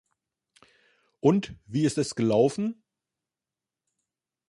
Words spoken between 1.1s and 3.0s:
Und, wie ist es gelaufen?